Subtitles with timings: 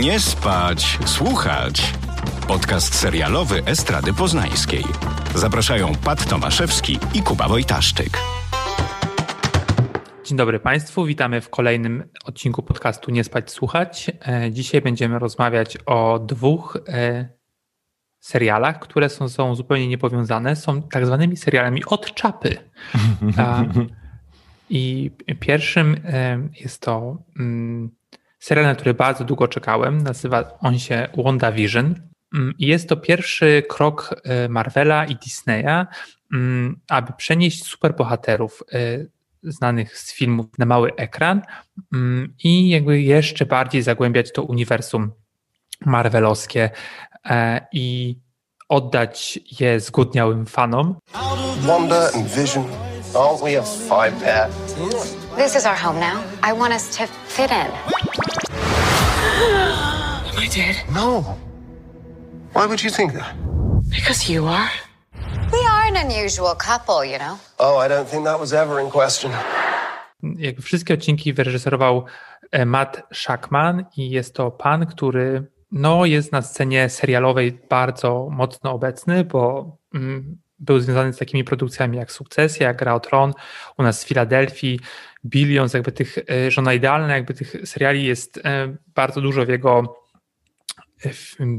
[0.00, 1.94] Nie spać, słuchać.
[2.48, 4.84] Podcast serialowy Estrady Poznańskiej.
[5.34, 8.18] Zapraszają Pat Tomaszewski i Kuba Wojtaszczyk.
[10.24, 14.10] Dzień dobry Państwu, witamy w kolejnym odcinku podcastu Nie spać, słuchać.
[14.28, 17.28] E, dzisiaj będziemy rozmawiać o dwóch e,
[18.20, 20.56] serialach, które są, są zupełnie niepowiązane.
[20.56, 22.56] Są tak zwanymi serialami od czapy.
[24.70, 27.90] I pierwszym e, jest to mm,
[28.44, 30.02] serial, na który bardzo długo czekałem.
[30.02, 31.94] Nazywa on się WandaVision.
[32.34, 35.86] Mm, I jest to pierwszy krok e, Marvela i Disneya,
[36.32, 38.78] mm, aby przenieść superbohaterów e,
[39.42, 41.42] znanych z filmów na mały ekran
[41.94, 45.12] mm, i jakby jeszcze bardziej zagłębiać to uniwersum
[45.86, 46.70] marvelowskie
[47.24, 48.16] e, i
[48.68, 50.96] oddać je zgłodniałym fanom.
[51.60, 52.64] Wanda and Vision,
[53.14, 54.48] aren't we a five pair?
[55.36, 56.20] This is our home now.
[56.50, 58.03] I want us to fit in.
[59.44, 60.76] Am I dead?
[60.94, 61.36] No.
[62.54, 63.34] Why would you think that?
[63.90, 64.70] Because you are?
[65.52, 67.38] We are an unusual couple, you know.
[67.58, 69.32] Oh, I don't think that was ever in question.
[70.22, 72.04] Jakby wszystkie odcinki wyreżyserował
[72.50, 78.72] e, Matt Shackman i jest to pan, który no, jest na scenie serialowej bardzo mocno
[78.72, 83.32] obecny, bo mm, był związany z takimi produkcjami jak Sukcesja, jak Gra o Tron,
[83.78, 84.80] u nas w Filadelfii,
[85.24, 89.96] Billions, jakby tych, e, Żona Idealna, jakby tych seriali jest e, bardzo dużo w jego
[91.04, 91.10] e,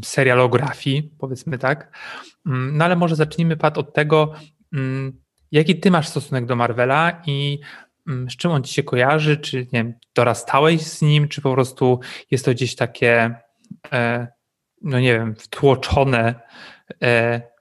[0.03, 1.97] serialografii, powiedzmy tak.
[2.45, 4.33] Mm, no ale może zacznijmy, Pat, od tego,
[4.73, 5.21] mm,
[5.52, 7.59] jaki ty masz stosunek do Marvela i
[8.08, 11.53] mm, z czym on ci się kojarzy, czy nie wiem, dorastałeś z nim, czy po
[11.53, 11.99] prostu
[12.31, 13.36] jest to gdzieś takie,
[14.81, 16.36] no nie wiem, wtłoczone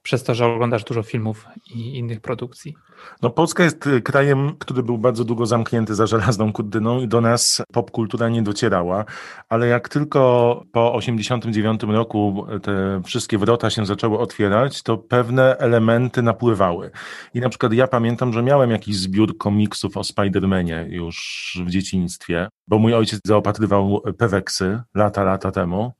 [0.04, 2.74] przez to, że oglądasz dużo filmów i innych produkcji?
[3.22, 7.20] No, Polska jest y, krajem, który był bardzo długo zamknięty za żelazną kurtyną i do
[7.20, 9.04] nas popkultura nie docierała,
[9.48, 16.22] ale jak tylko po 89 roku te wszystkie wrota się zaczęły otwierać, to pewne elementy
[16.22, 16.90] napływały.
[17.34, 22.48] I na przykład ja pamiętam, że miałem jakiś zbiór komiksów o Spider-Manie już w dzieciństwie,
[22.68, 25.92] bo mój ojciec zaopatrywał Peweksy lata, lata temu.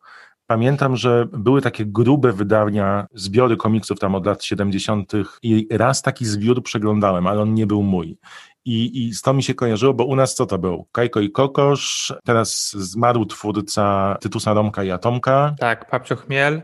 [0.46, 5.12] Pamiętam, że były takie grube wydania, zbiory komiksów tam od lat 70.
[5.42, 8.18] i raz taki zbiór przeglądałem, ale on nie był mój.
[8.64, 10.86] I, I z to mi się kojarzyło, bo u nas co to był?
[10.92, 15.54] Kajko i Kokosz, teraz zmarł twórca Tytusa Romka i Atomka.
[15.58, 16.62] Tak, Papcio Chmiel.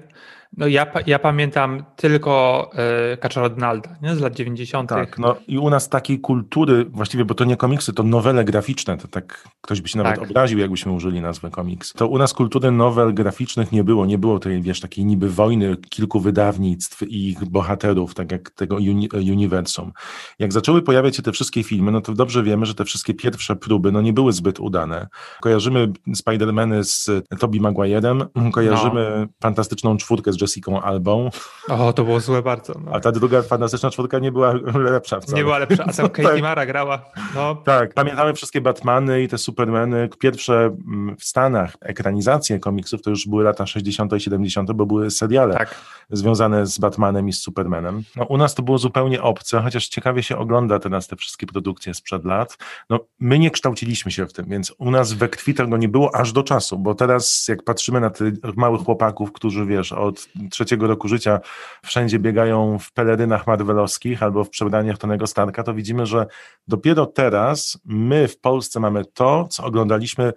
[0.56, 2.70] No ja, ja pamiętam tylko
[3.12, 4.16] y, Kaczora Donalda nie?
[4.16, 4.90] z lat 90.
[4.90, 8.96] Tak, no i u nas takiej kultury, właściwie, bo to nie komiksy, to nowele graficzne,
[8.96, 10.30] to tak ktoś by się nawet tak.
[10.30, 11.92] obraził, jakbyśmy użyli nazwy komiks.
[11.92, 15.76] To u nas kultury nowel graficznych nie było, nie było tej, wiesz, takiej niby wojny
[15.76, 19.92] kilku wydawnictw i ich bohaterów, tak jak tego uni uniwersum.
[20.38, 23.56] Jak zaczęły pojawiać się te wszystkie filmy, no to dobrze wiemy, że te wszystkie pierwsze
[23.56, 25.08] próby, no nie były zbyt udane.
[25.40, 29.26] Kojarzymy Spider-Many z Tobey Maguire'em, kojarzymy no.
[29.42, 31.30] fantastyczną czwórkę z Jessica Albą.
[31.68, 32.74] O, to było złe bardzo.
[32.84, 32.92] No.
[32.92, 35.38] A ta druga fantastyczna czwórka nie była lepsza wcale.
[35.38, 36.42] Nie była lepsza, a tam Katie tak.
[36.42, 37.04] Mara grała.
[37.34, 37.54] No.
[37.54, 40.08] Tak, pamiętamy wszystkie Batmany i te Supermany.
[40.18, 44.12] Pierwsze mm, w Stanach ekranizacje komiksów to już były lata 60.
[44.12, 45.74] i 70., bo były seriale tak.
[46.10, 48.02] związane z Batmanem i z Supermanem.
[48.16, 51.94] No, u nas to było zupełnie obce, chociaż ciekawie się ogląda teraz te wszystkie produkcje
[51.94, 52.58] sprzed lat.
[52.90, 56.14] No, my nie kształciliśmy się w tym, więc u nas we krwi tego nie było
[56.14, 60.86] aż do czasu, bo teraz jak patrzymy na tych małych chłopaków, którzy wiesz, od trzeciego
[60.86, 61.40] roku życia
[61.84, 66.26] wszędzie biegają w pelerynach marvelowskich albo w przebraniach Tonego Starka, to widzimy, że
[66.68, 70.32] dopiero teraz my w Polsce mamy to, co oglądaliśmy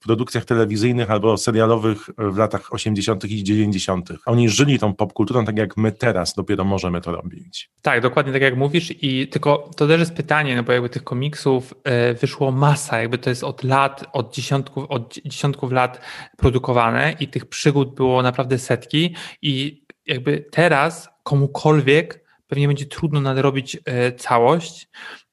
[0.00, 3.24] w produkcjach telewizyjnych albo serialowych w latach 80.
[3.24, 4.08] i 90.
[4.26, 7.70] Oni żyli tą popkulturą tak jak my teraz dopiero możemy to robić.
[7.82, 11.04] Tak, dokładnie tak jak mówisz i tylko to też jest pytanie, no bo jakby tych
[11.04, 16.00] komiksów e, wyszło masa, jakby to jest od lat, od dziesiątków, od dziesiątków lat
[16.36, 23.78] produkowane i tych przygód było naprawdę setki i jakby teraz komukolwiek pewnie będzie trudno nadrobić
[23.84, 24.88] e, całość.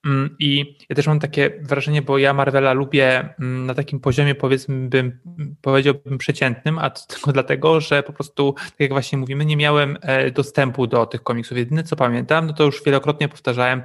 [0.05, 4.35] Mm, I ja też mam takie wrażenie, bo ja Marvela lubię mm, na takim poziomie,
[4.35, 5.19] powiedzmy, bym
[5.61, 9.97] powiedziałbym przeciętnym, a to tylko dlatego, że po prostu, tak jak właśnie mówimy, nie miałem
[10.01, 11.57] e, dostępu do tych komiksów.
[11.57, 13.81] Jedyne co pamiętam, no to już wielokrotnie powtarzałem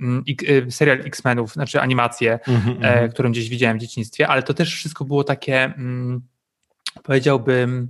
[0.00, 0.24] mm,
[0.66, 3.10] e, serial X-Menów, znaczy animację, mm -hmm.
[3.10, 5.72] którą gdzieś widziałem w dzieciństwie, ale to też wszystko było takie,
[7.02, 7.88] powiedziałbym,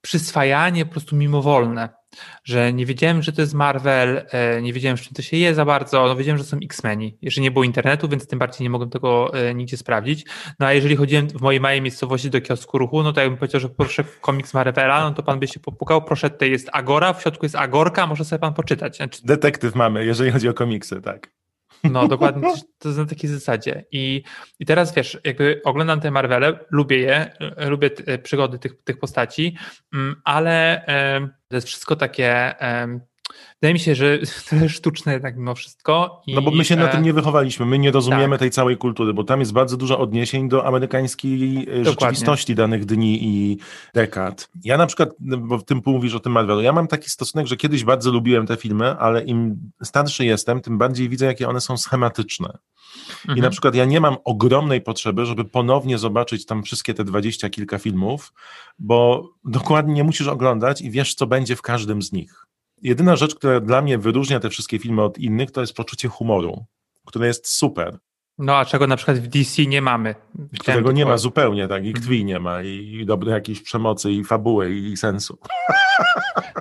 [0.00, 1.99] przyswajanie po prostu mimowolne
[2.44, 5.54] że nie wiedziałem, że to jest Marvel, e, nie wiedziałem, z czym to się je
[5.54, 7.18] za bardzo, no wiedziałem, że są X-Meni.
[7.22, 10.26] Jeszcze nie było internetu, więc tym bardziej nie mogłem tego e, nigdzie sprawdzić.
[10.58, 13.60] No a jeżeli chodziłem w mojej małej miejscowości do kiosku ruchu, no to jakbym powiedział,
[13.60, 17.22] że proszę komiks Marvela, no to pan by się popukał, proszę, tutaj jest Agora, w
[17.22, 18.96] środku jest Agorka, może sobie pan poczytać.
[18.96, 19.20] Znaczy...
[19.24, 21.40] Detektyw mamy, jeżeli chodzi o komiksy, tak.
[21.84, 22.48] No dokładnie,
[22.78, 23.84] to jest na takiej zasadzie.
[23.92, 24.22] I,
[24.58, 27.90] I teraz wiesz, jakby oglądam te Marvele, lubię je, lubię
[28.22, 29.56] przygody tych, tych postaci,
[29.94, 30.84] mm, ale
[31.48, 32.54] to jest wszystko takie
[33.62, 34.18] Wydaje mi się, że
[34.48, 36.22] trochę sztuczne jednak mimo wszystko.
[36.26, 38.38] I, no bo my się na tym nie wychowaliśmy, my nie rozumiemy tak.
[38.38, 41.84] tej całej kultury, bo tam jest bardzo dużo odniesień do amerykańskiej e, Dokładnie.
[41.84, 43.58] rzeczywistości danych dni i
[43.94, 44.48] dekad.
[44.64, 47.46] Ja na przykład, no, bo w tym mówisz o tym Marvelu, ja mam taki stosunek,
[47.46, 51.60] że kiedyś bardzo lubiłem te filmy, ale im starszy jestem, tym bardziej widzę, jakie one
[51.60, 52.58] są schematyczne.
[53.20, 53.38] Mhm.
[53.38, 57.50] I na przykład ja nie mam ogromnej potrzeby, żeby ponownie zobaczyć tam wszystkie te dwadzieścia
[57.50, 58.32] kilka filmów,
[58.78, 62.49] bo dokładnie nie musisz oglądać i wiesz, co będzie w każdym z nich
[62.82, 66.64] jedyna rzecz, która dla mnie wyróżnia te wszystkie filmy od innych, to jest poczucie humoru,
[67.06, 67.98] które jest super.
[68.40, 70.14] No a czego na przykład w DC nie mamy?
[70.34, 74.24] Chciałem Którego nie ma zupełnie, tak, i krwi nie ma, i dobrej jakiejś przemocy, i
[74.24, 75.38] fabuły, i sensu.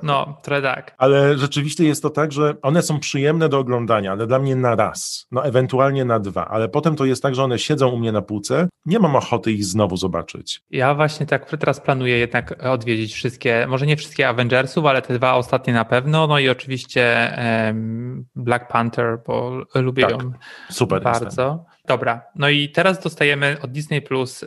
[0.04, 0.96] No, trochę tak.
[0.98, 4.76] Ale rzeczywiście jest to tak, że one są przyjemne do oglądania, ale dla mnie na
[4.76, 8.12] raz, no ewentualnie na dwa, ale potem to jest tak, że one siedzą u mnie
[8.12, 10.62] na półce, nie mam ochoty ich znowu zobaczyć.
[10.70, 15.34] Ja właśnie tak teraz planuję jednak odwiedzić wszystkie, może nie wszystkie Avengersów, ale te dwa
[15.34, 17.34] ostatnie na pewno, no i oczywiście
[17.68, 20.32] um, Black Panther, bo lubię tak, ją
[20.70, 21.66] super bardzo.
[21.90, 24.46] Dobra, no i teraz dostajemy od Disney Plus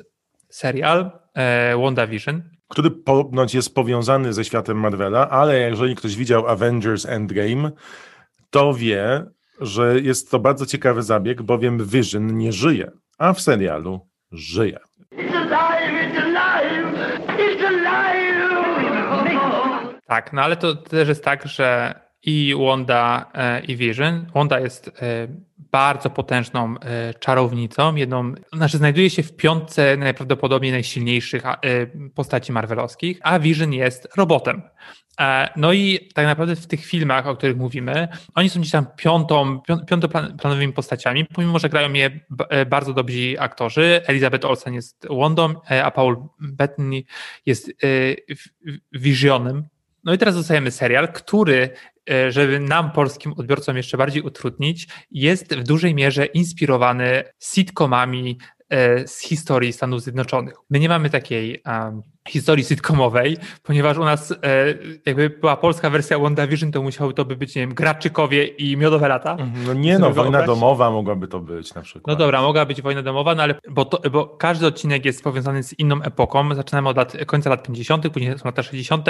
[0.48, 2.42] serial e, WandaVision.
[2.68, 7.70] Który ponoć jest powiązany ze światem Marvela, ale jeżeli ktoś widział Avengers Endgame,
[8.50, 9.24] to wie,
[9.60, 14.00] że jest to bardzo ciekawy zabieg, bowiem Vision nie żyje, a w serialu
[14.32, 14.78] żyje.
[20.06, 24.26] Tak, no ale to też jest tak, że i Wanda e, i Vision.
[24.34, 25.28] Wanda jest e,
[25.72, 31.42] bardzo potężną e, czarownicą, jedną, znaczy znajduje się w piątce najprawdopodobniej najsilniejszych
[32.14, 34.62] postaci marvelowskich, a Vision jest robotem.
[35.56, 39.60] No i tak naprawdę w tych filmach, o których mówimy, oni są gdzieś tam piątą,
[39.88, 42.20] piątoplanowymi postaciami, pomimo, że grają je
[42.66, 44.00] bardzo dobrzy aktorzy.
[44.06, 45.54] Elizabeth Olsen jest Wondą,
[45.84, 47.02] a Paul Bettany
[47.46, 47.72] jest
[48.92, 49.68] Visionem.
[50.04, 51.70] No i teraz dostajemy serial, który
[52.10, 58.38] E, żeby nam, polskim odbiorcom, jeszcze bardziej utrudnić, jest w dużej mierze inspirowany sitcomami
[58.68, 60.54] e, z historii Stanów Zjednoczonych.
[60.70, 64.36] My nie mamy takiej um, historii sitcomowej, ponieważ u nas e,
[65.06, 69.08] jakby była polska wersja WandaVision, to musiały to by być, nie wiem, Graczykowie i Miodowe
[69.08, 69.32] Lata.
[69.32, 72.06] Mhm, no nie no, wojna domowa mogłaby to być na przykład.
[72.06, 75.62] No dobra, mogła być wojna domowa, no ale bo, to, bo każdy odcinek jest powiązany
[75.62, 76.54] z inną epoką.
[76.54, 79.06] Zaczynamy od lat, końca lat 50., później są lata 60.,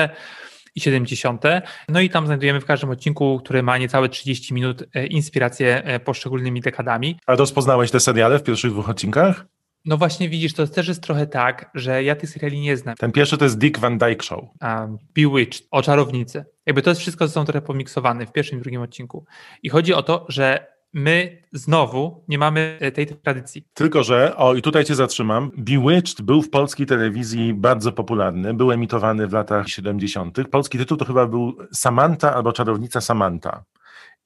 [0.74, 1.42] i 70.
[1.88, 6.00] No i tam znajdujemy w każdym odcinku, który ma niecałe 30 minut, e, inspirację e,
[6.00, 7.18] poszczególnymi dekadami.
[7.26, 9.46] A rozpoznałeś te seriale w pierwszych dwóch odcinkach?
[9.84, 12.96] No właśnie widzisz, to też jest trochę tak, że ja tych seriali nie znam.
[12.96, 14.44] Ten pierwszy to jest Dick Van Dyke Show.
[14.62, 16.44] Um, Bewitched, o czarownicy.
[16.66, 19.24] Jakby to jest wszystko, są trochę pomiksowane w pierwszym i drugim odcinku.
[19.62, 23.64] I chodzi o to, że my znowu nie mamy e, tej tradycji.
[23.74, 28.72] Tylko, że, o i tutaj cię zatrzymam, Bewitched był w polskiej telewizji bardzo popularny, był
[28.72, 30.48] emitowany w latach 70.
[30.50, 33.64] Polski tytuł to chyba był Samantha albo Czarownica Samantha.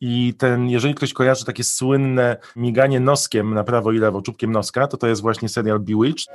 [0.00, 4.86] I ten, jeżeli ktoś kojarzy takie słynne miganie noskiem na prawo i lewo, czubkiem noska,
[4.86, 6.26] to to jest właśnie serial Bewitched.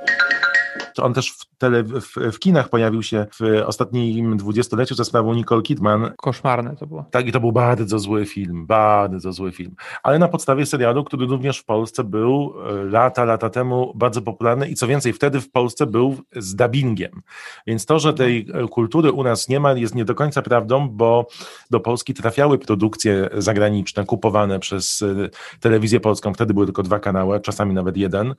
[0.98, 2.00] On też w, tele, w,
[2.32, 6.10] w, kinach pojawił się w ostatnim dwudziestoleciu za sprawą Nicole Kidman.
[6.16, 7.04] Koszmarne to było.
[7.10, 9.74] Tak, i to był bardzo zły film, bardzo zły film.
[10.02, 14.68] Ale na podstawie serialu, który również w Polsce był e, lata, lata temu bardzo popularny
[14.68, 17.22] i co więcej, wtedy w Polsce był z dubbingiem.
[17.66, 20.88] Więc to, że tej e, kultury u nas nie ma, jest nie do końca prawdą,
[20.88, 21.26] bo
[21.70, 25.28] do Polski trafiały produkcje zagraniczne kupowane przez e,
[25.60, 26.34] telewizję polską.
[26.34, 28.34] Wtedy były tylko dwa kanały, czasami nawet jeden.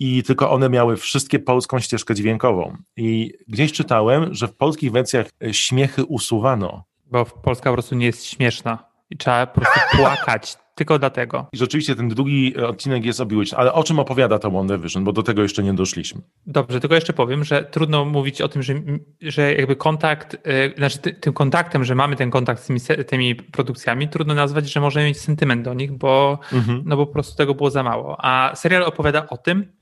[0.00, 2.76] I tylko one miały wszystkie polską ścieżkę dźwiękową.
[2.96, 6.84] I gdzieś czytałem, że w polskich wersjach e, śmiechy usuwano.
[7.06, 8.78] Bo Polska po prostu nie jest śmieszna
[9.10, 11.46] i trzeba po prostu płakać tylko dlatego.
[11.52, 15.12] I rzeczywiście ten drugi e, odcinek jest obiłyczny, ale o czym opowiada to WandaVision, bo
[15.12, 16.20] do tego jeszcze nie doszliśmy.
[16.46, 18.74] Dobrze, tylko jeszcze powiem, że trudno mówić o tym, że,
[19.22, 23.34] że jakby kontakt, yy, znaczy ty, tym kontaktem, że mamy ten kontakt z tymi, tymi,
[23.34, 26.82] produkcjami, trudno nazwać, że możemy mieć sentyment do nich, bo, mhm.
[26.86, 28.16] no bo po prostu tego było za mało.
[28.18, 29.72] A serial opowiada o tym,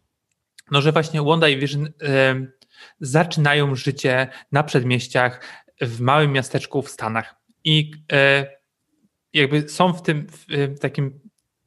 [0.70, 1.90] no, że właśnie Wanda i Vision y,
[3.00, 5.40] zaczynają życie na przedmieściach
[5.80, 7.34] w małym miasteczku w Stanach.
[7.64, 8.46] I y,
[9.32, 11.20] jakby są w tym w, w takim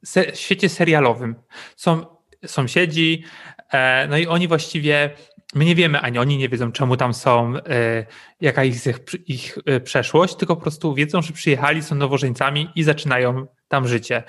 [0.04, 1.34] se, świecie serialowym.
[1.76, 2.06] Są
[2.46, 3.24] sąsiedzi,
[3.72, 5.10] e, no i oni właściwie
[5.54, 8.06] my nie wiemy, ani oni nie wiedzą, czemu tam są, e,
[8.40, 12.82] jaka jest ich, ich e, przeszłość, tylko po prostu wiedzą, że przyjechali, są nowożeńcami i
[12.82, 14.22] zaczynają tam życie.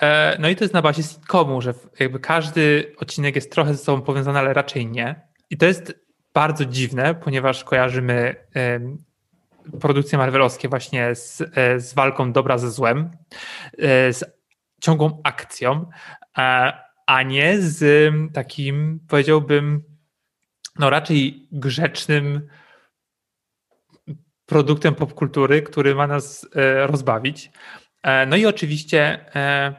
[0.00, 3.84] E, no i to jest na bazie sitcomu, że jakby każdy odcinek jest trochę ze
[3.84, 5.28] sobą powiązany, ale raczej nie.
[5.50, 5.94] I to jest
[6.34, 8.34] bardzo dziwne, ponieważ kojarzymy
[9.80, 11.42] produkcje marvelowskie właśnie z,
[11.76, 13.10] z walką dobra ze złem,
[14.10, 14.24] z
[14.80, 15.90] ciągłą akcją,
[17.06, 19.82] a nie z takim, powiedziałbym,
[20.78, 22.48] no raczej grzecznym
[24.46, 27.50] produktem popkultury, który ma nas e, rozbawić.
[28.04, 29.74] E, no i oczywiście e,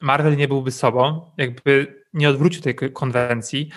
[0.00, 3.70] Marvel nie byłby sobą, jakby nie odwrócił tej konwencji.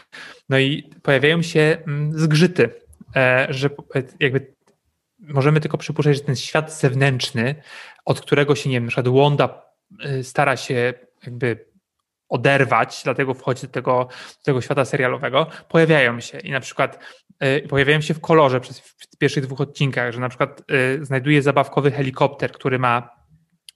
[0.49, 2.69] No i pojawiają się mm, zgrzyty,
[3.49, 3.69] że
[4.19, 4.55] jakby
[5.19, 7.55] możemy tylko przypuszczać, że ten świat zewnętrzny,
[8.05, 9.65] od którego się, nie wiem, na przykład Wanda
[10.21, 10.93] stara się
[11.25, 11.71] jakby
[12.29, 16.99] oderwać, dlatego wchodzi do tego, do tego świata serialowego, pojawiają się i na przykład
[17.43, 21.41] y, pojawiają się w kolorze przez w pierwszych dwóch odcinkach, że na przykład y, znajduje
[21.41, 23.20] zabawkowy helikopter, który ma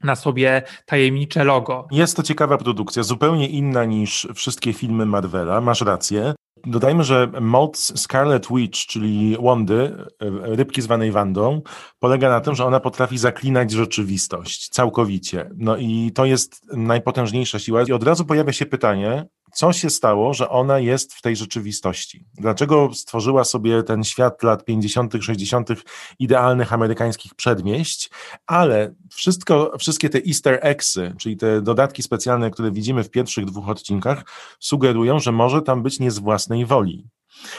[0.06, 1.88] na sobie tajemnicze logo.
[1.92, 6.34] Jest to ciekawa produkcja, zupełnie inna niż wszystkie filmy Marvela, masz rację.
[6.68, 9.96] Dodajmy, że moc Scarlet Witch, czyli Wondy,
[10.42, 11.62] rybki zwanej Wandą,
[12.00, 15.50] polega na tym, że ona potrafi zaklinać rzeczywistość całkowicie.
[15.58, 17.84] No i to jest najpotężniejsza siła.
[17.84, 22.26] I od razu pojawia się pytanie, co się stało, że ona jest w tej rzeczywistości.
[22.34, 25.70] Dlaczego stworzyła sobie ten świat lat 50., 60.,
[26.20, 28.10] idealnych amerykańskich przedmieść,
[28.48, 33.70] ale wszystko, wszystkie te easter eggsy, czyli te dodatki specjalne, które widzimy w pierwszych dwóch
[33.70, 34.24] odcinkach,
[34.60, 37.08] sugerują, że może tam być nie z własnej woli.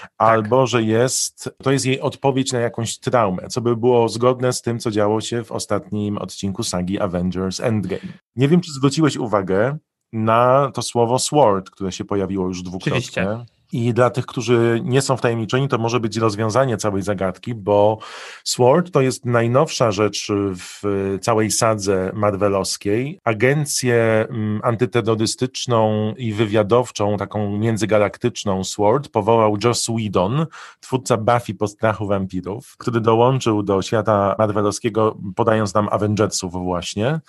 [0.01, 0.11] Tak.
[0.19, 0.67] Albo, tak.
[0.67, 4.79] że jest, to jest jej odpowiedź na jakąś traumę, co by było zgodne z tym,
[4.79, 8.13] co działo się w ostatnim odcinku sagi Avengers Endgame.
[8.37, 9.79] Nie wiem, czy zwróciłeś uwagę,
[10.13, 12.93] na to słowo sword, które się pojawiło już dwukrotnie.
[12.93, 13.47] Oczywiście.
[13.73, 17.99] I dla tych, którzy nie są wtajemniczeni, to może być rozwiązanie całej zagadki, bo
[18.45, 20.83] SWORD to jest najnowsza rzecz w
[21.21, 23.21] całej sadze marvelowskiej.
[23.25, 30.47] Agencję mm, antyterrorystyczną i wywiadowczą, taką międzygalaktyczną SWORD powołał Joss Whedon,
[30.81, 37.21] twórca Buffy po strachu wampirów, który dołączył do świata marvelowskiego, podając nam Avengersów właśnie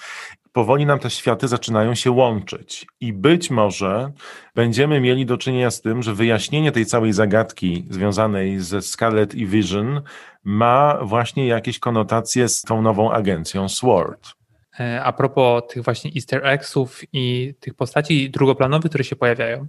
[0.58, 2.86] powoli nam te światy zaczynają się łączyć.
[3.00, 4.12] I być może
[4.56, 9.48] będziemy mieli do czynienia z tym, że wyjaśnienie tej całej zagadki związanej ze Scarlet i
[9.48, 10.02] Vision
[10.44, 14.34] ma właśnie jakieś konotacje z tą nową agencją SWORD.
[14.80, 19.68] E, a propos tych właśnie easter eggsów i tych postaci drugoplanowych, które się pojawiają,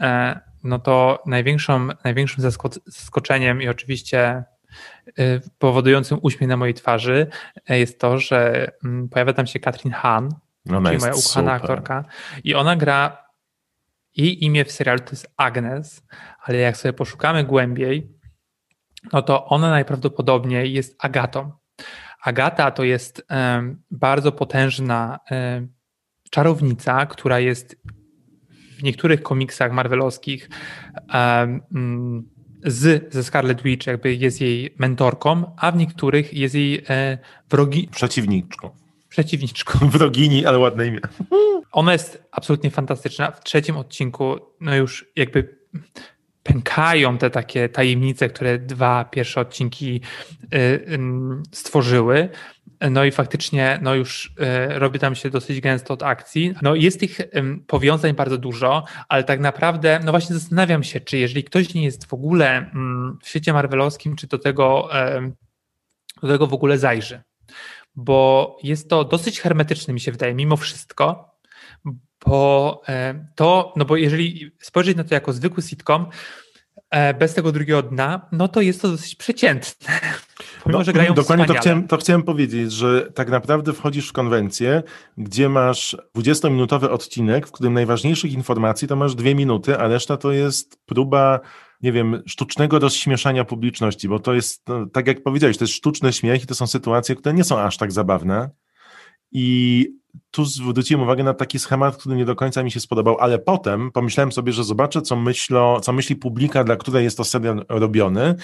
[0.00, 2.44] e, no to największą, największym
[2.86, 4.44] zaskoczeniem i oczywiście
[5.58, 7.26] powodującym uśmiech na mojej twarzy
[7.68, 10.28] e, jest to, że mm, pojawia tam się Katrin Hahn,
[10.70, 12.04] ona czyli moja ukochana aktorka
[12.44, 13.30] i ona gra
[14.16, 16.06] jej imię w serialu to jest Agnes,
[16.42, 18.12] ale jak sobie poszukamy głębiej,
[19.12, 21.52] no to ona najprawdopodobniej jest Agatą.
[22.22, 23.26] Agata to jest
[23.90, 25.20] bardzo potężna
[26.30, 27.76] czarownica, która jest
[28.78, 30.50] w niektórych komiksach marvelowskich
[31.14, 32.29] um,
[32.64, 37.18] z, ze Scarlet Witch jakby jest jej mentorką, a w niektórych jest jej e,
[37.50, 37.88] wrogi...
[37.92, 38.70] Przeciwniczką.
[39.08, 39.78] Przeciwniczką.
[39.90, 41.00] Wrogini, ale ładne imię.
[41.72, 43.30] Ona jest absolutnie fantastyczna.
[43.30, 45.58] W trzecim odcinku no już jakby
[46.42, 50.00] pękają te takie tajemnice, które dwa pierwsze odcinki
[50.54, 50.98] y,
[51.52, 52.28] stworzyły.
[52.90, 56.54] No i faktycznie no już y, robi tam się dosyć gęsto od akcji.
[56.62, 57.18] No jest tych
[57.66, 62.06] powiązań bardzo dużo, ale tak naprawdę, no właśnie zastanawiam się, czy jeżeli ktoś nie jest
[62.06, 64.88] w ogóle mm, w świecie marvelowskim, czy do tego,
[66.22, 67.22] do tego w ogóle zajrzy.
[67.94, 71.34] Bo jest to dosyć hermetyczne, mi się wydaje, mimo wszystko,
[72.26, 72.82] bo
[73.34, 76.06] to, no bo jeżeli spojrzeć na to jako zwykły sitcom,
[76.90, 80.00] e, bez tego drugiego dna, no to jest to dosyć przeciętne.
[80.72, 84.12] Pomimo, no, że grają dokładnie to chciałem, to chciałem powiedzieć, że tak naprawdę wchodzisz w
[84.12, 84.82] konwencję,
[85.18, 90.32] gdzie masz 20-minutowy odcinek, w którym najważniejszych informacji to masz dwie minuty, a reszta to
[90.32, 91.40] jest próba
[91.82, 96.12] nie wiem, sztucznego rozśmieszania publiczności, bo to jest, no, tak jak powiedziałeś, to jest sztuczny
[96.12, 98.50] śmiech i to są sytuacje, które nie są aż tak zabawne.
[99.32, 99.86] I
[100.30, 103.92] tu zwróciłem uwagę na taki schemat, który nie do końca mi się spodobał, ale potem
[103.92, 108.34] pomyślałem sobie, że zobaczę, co, myślą, co myśli publika, dla której jest to serial robiony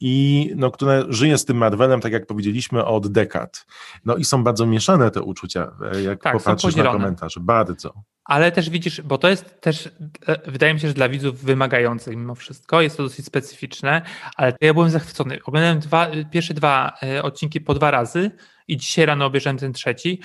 [0.00, 3.66] i no, która żyje z tym Marvelem, tak jak powiedzieliśmy, od dekad.
[4.04, 7.40] No i są bardzo mieszane te uczucia, e, jak tak, popatrzysz na komentarze.
[7.40, 7.94] Bardzo.
[8.24, 9.90] Ale też widzisz, bo to jest też,
[10.26, 14.02] e, wydaje mi się, że dla widzów wymagających mimo wszystko, jest to dosyć specyficzne,
[14.36, 15.38] ale ja byłem zachwycony.
[15.44, 18.30] Oglądałem dwa, pierwsze dwa e, odcinki po dwa razy
[18.68, 20.20] i dzisiaj rano obejrzałem ten trzeci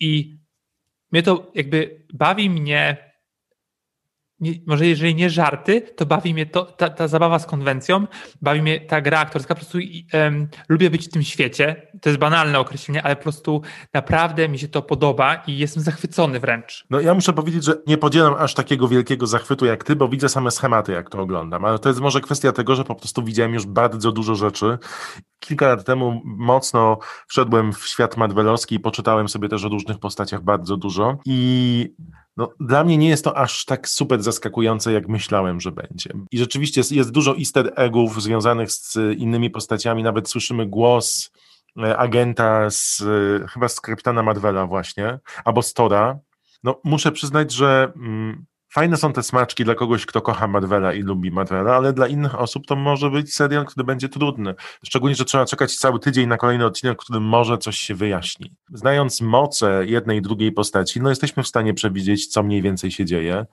[0.00, 0.38] i
[1.12, 2.96] mnie to jakby bawi mnie
[4.40, 8.06] nie, może jeżeli nie żarty, to bawi mnie to, ta, ta zabawa z konwencją,
[8.42, 9.78] bawi mnie ta gra aktorska, po prostu
[10.14, 13.62] um, lubię być w tym świecie, to jest banalne określenie, ale po prostu
[13.94, 16.84] naprawdę mi się to podoba i jestem zachwycony wręcz.
[16.90, 20.28] No ja muszę powiedzieć, że nie podzielam aż takiego wielkiego zachwytu jak ty, bo widzę
[20.28, 23.54] same schematy, jak to oglądam, ale to jest może kwestia tego, że po prostu widziałem
[23.54, 24.78] już bardzo dużo rzeczy.
[25.40, 30.42] Kilka lat temu mocno wszedłem w świat Marvelowski i poczytałem sobie też o różnych postaciach
[30.42, 31.94] bardzo dużo i
[32.36, 36.10] no, dla mnie nie jest to aż tak super zaskakujące, jak myślałem, że będzie.
[36.30, 41.30] I rzeczywiście jest, jest dużo easter eggów związanych z innymi postaciami, nawet słyszymy głos
[41.78, 43.02] e, agenta z,
[43.42, 46.18] e, chyba z kapitana Marvela właśnie, albo Stora.
[46.64, 48.44] No, muszę przyznać, że mm,
[48.76, 52.40] Fajne są te smaczki dla kogoś, kto kocha Marvela i lubi Marvela, ale dla innych
[52.40, 54.54] osób to może być serial, który będzie trudny.
[54.84, 58.52] Szczególnie, że trzeba czekać cały tydzień na kolejny odcinek, w którym może coś się wyjaśni.
[58.72, 63.04] Znając moce jednej i drugiej postaci, no jesteśmy w stanie przewidzieć, co mniej więcej się
[63.04, 63.46] dzieje.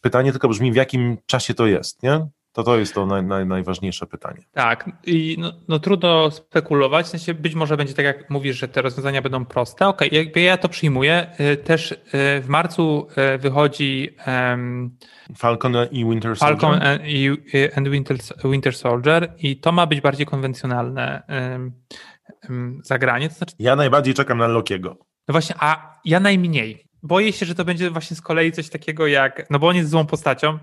[0.00, 2.28] Pytanie tylko brzmi, w jakim czasie to jest, nie?
[2.54, 4.42] To to jest to naj, naj, najważniejsze pytanie.
[4.52, 8.68] Tak, i no, no, trudno spekulować, w sensie być może będzie tak, jak mówisz, że
[8.68, 9.88] te rozwiązania będą proste.
[9.88, 11.26] Okej, okay, jakby ja to przyjmuję.
[11.40, 11.96] Y, też y,
[12.40, 14.96] w marcu y, wychodzi um,
[15.36, 16.60] Falcon i Winter Soldier.
[16.60, 17.02] Falcon and,
[17.76, 21.72] and Winter, Winter, Soldier i to ma być bardziej konwencjonalne um,
[22.48, 23.28] um, zagranie.
[23.28, 23.54] To znaczy...
[23.58, 24.96] Ja najbardziej czekam na Lokiego.
[25.28, 26.88] No właśnie, a ja najmniej.
[27.02, 29.90] Boję się, że to będzie właśnie z kolei coś takiego jak, no bo on jest
[29.90, 30.58] złą postacią,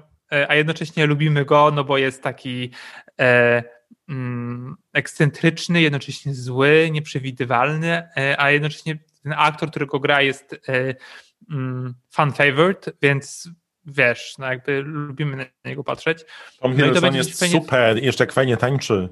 [0.48, 2.72] a jednocześnie lubimy go, no bo jest taki
[3.20, 3.64] e,
[4.10, 10.96] mm, ekscentryczny, jednocześnie zły, nieprzewidywalny, e, a jednocześnie ten aktor, który go gra jest e,
[11.52, 13.50] mm, fan favorite, więc
[13.86, 16.26] wiesz, no jakby lubimy na niego patrzeć.
[16.60, 17.62] Tom no to będzie jest fajnie...
[17.62, 19.10] super, jeszcze fajnie tańczy.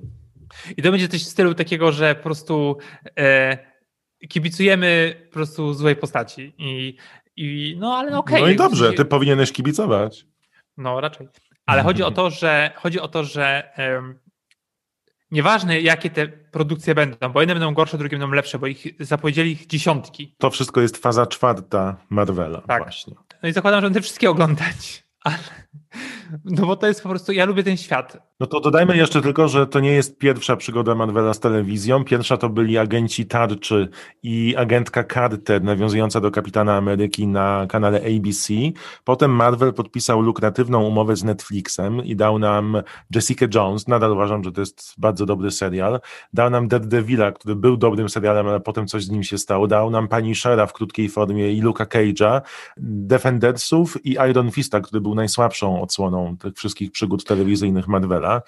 [0.77, 2.77] I to będzie coś w stylu takiego, że po prostu
[3.19, 3.57] e,
[4.29, 6.97] kibicujemy po prostu złej postaci i,
[7.35, 8.35] i no ale okej.
[8.35, 10.25] Okay, no i dobrze, ty powinieneś kibicować.
[10.79, 11.27] No raczej.
[11.65, 14.19] Ale chodzi o to, że chodzi o to, że um,
[15.31, 19.51] nieważne jakie te produkcje będą, bo jedne będą gorsze, drugie będą lepsze, bo ich zapowiedzieli
[19.51, 20.35] ich dziesiątki.
[20.37, 22.83] To wszystko jest faza czwarta Marvela tak.
[22.83, 23.15] właśnie.
[23.43, 25.03] No i zakładam, że będę wszystkie oglądać.
[25.23, 25.37] Ale,
[26.45, 28.29] no bo to jest po prostu, ja lubię ten świat.
[28.39, 32.03] No to dodajmy jeszcze tylko, że to nie jest pierwsza przygoda Marvela z telewizją.
[32.03, 33.89] Pierwsza to byli agenci Tarczy
[34.23, 38.53] i agentka Carter, nawiązująca do Kapitana Ameryki na kanale ABC.
[39.03, 42.81] Potem Marvel podpisał lukratywną umowę z Netflixem i dał nam
[43.15, 45.99] Jessica Jones, nadal uważam, że to jest bardzo dobry serial.
[46.33, 49.67] Dał nam Daredevila, który był dobrym serialem, ale potem coś z nim się stało.
[49.67, 52.41] Dał nam Pani Shera w krótkiej formie i Luka Cage'a,
[52.77, 58.41] Defendersów i Iron Fista, który był najsłabszą odsłoną tych wszystkich przygód telewizyjnych Marvela.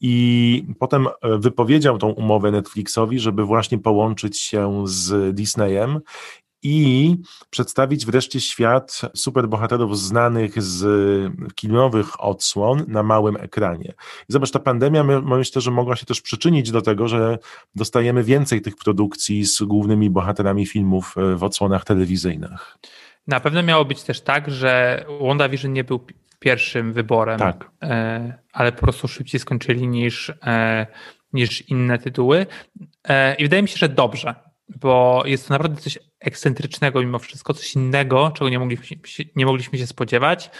[0.00, 6.00] I potem e, wypowiedział tą umowę Netflixowi, żeby właśnie połączyć się z Disneyem
[6.62, 7.16] i
[7.50, 10.84] przedstawić wreszcie świat superbohaterów znanych z
[11.54, 13.94] kinowych odsłon na małym ekranie.
[14.28, 17.38] I zobacz, ta pandemia myślę, że mogła się też przyczynić do tego, że
[17.74, 22.78] dostajemy więcej tych produkcji z głównymi bohaterami filmów e, w odsłonach telewizyjnych.
[23.26, 26.00] Na pewno miało być też tak, że WandaVision nie był
[26.40, 27.70] pierwszym wyborem, tak.
[27.82, 30.86] E, ale po prostu szybciej skończyli niż, e,
[31.32, 32.46] niż inne tytuły.
[33.08, 34.34] E, I wydaje mi się, że dobrze,
[34.68, 38.96] bo jest to naprawdę coś ekscentrycznego mimo wszystko, coś innego, czego nie mogliśmy,
[39.36, 40.50] nie mogliśmy się spodziewać.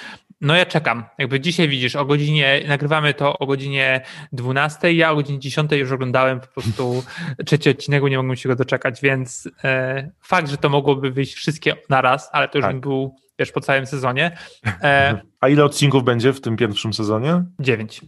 [0.40, 1.04] No ja czekam.
[1.18, 4.00] Jakby dzisiaj widzisz, o godzinie, nagrywamy to o godzinie
[4.32, 7.04] 12, ja o godzinie 10 już oglądałem po prostu
[7.46, 11.76] trzeci odcinek, nie mogłem się go doczekać, więc e, fakt, że to mogłoby wyjść wszystkie
[11.88, 12.80] naraz, ale to już tak.
[12.80, 14.30] był wiesz, po całym sezonie.
[14.82, 17.44] E, A ile odcinków będzie w tym pierwszym sezonie?
[17.60, 18.00] Dziewięć.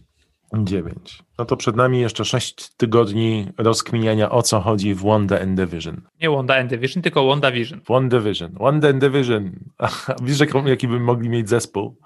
[0.57, 1.23] Dziewięć.
[1.39, 6.01] No to przed nami jeszcze sześć tygodni rozkminiania o co chodzi w Wanda and Division.
[6.21, 7.81] Nie Wanda and Division, tylko Wanda Vision.
[7.89, 8.51] Wanda Vision.
[8.59, 9.51] Wanda and Division.
[10.23, 11.97] Wiesz, jaki by mogli mieć zespół?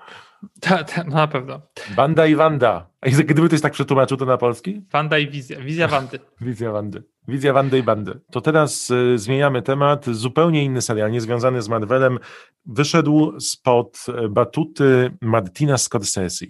[0.62, 1.62] Ta, ta, no na pewno.
[1.96, 2.90] Wanda i Wanda.
[3.02, 4.82] A gdyby ktoś tak przetłumaczył to na polski?
[4.92, 5.60] Wanda i Wizja.
[5.60, 6.20] Wizja Wandy.
[6.42, 7.04] Wizja Wandy.
[7.28, 8.20] Wizja Wandy i Bandy.
[8.32, 10.06] To teraz y, zmieniamy temat.
[10.06, 12.20] Zupełnie inny serial, niezwiązany z Marvelem.
[12.66, 16.46] Wyszedł spod e, batuty Martina Scorsese.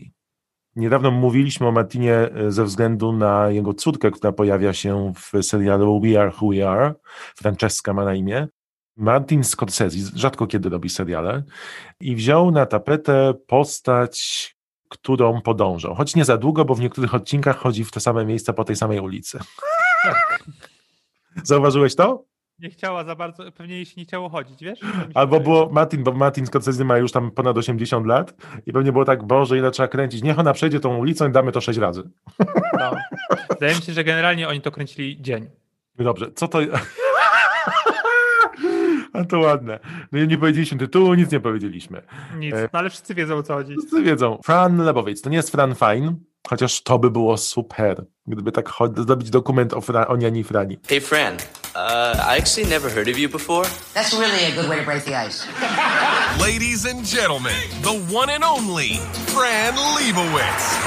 [0.76, 6.02] Niedawno mówiliśmy o Martinie e, ze względu na jego córkę, która pojawia się w serialu
[6.02, 6.93] We Are Who We Are.
[7.36, 8.47] Francesca ma na imię.
[8.97, 11.43] Martin Scorsese rzadko kiedy robi seriale
[11.99, 14.55] i wziął na tapetę postać,
[14.89, 15.95] którą podążał.
[15.95, 18.75] Choć nie za długo, bo w niektórych odcinkach chodzi w te same miejsca po tej
[18.75, 19.39] samej ulicy.
[20.03, 20.43] Tak.
[21.43, 22.25] Zauważyłeś to?
[22.60, 24.79] Nie chciała za bardzo, pewnie jej się nie chciało chodzić, wiesz?
[25.13, 28.33] Albo było Martin, bo Martin Scorsese ma już tam ponad 80 lat
[28.65, 30.23] i pewnie było tak, Boże, ile trzeba kręcić.
[30.23, 32.03] Niech ona przejdzie tą ulicą i damy to 6 razy.
[32.79, 32.91] No.
[33.49, 35.49] Wydaje mi się, że generalnie oni to kręcili dzień.
[35.95, 36.60] Dobrze, co to...
[39.17, 39.80] A to ładne.
[40.12, 42.01] No nie powiedzieliśmy tytułu, nic nie powiedzieliśmy.
[42.38, 43.75] Nic, no ale wszyscy wiedzą o co chodzi.
[43.77, 44.39] Wszyscy wiedzą.
[44.43, 46.15] Fran Lebowic, to nie jest Fran Fine,
[46.49, 50.77] chociaż to by było super, gdyby tak zrobić dokument o, Fra, o Niani Frani.
[50.89, 51.39] Hey Fran, uh,
[52.36, 53.67] I actually never heard of you before.
[53.93, 55.47] That's really a good way to break the ice.
[56.41, 60.77] Ladies and gentlemen, the one and only Fran Lebowitz.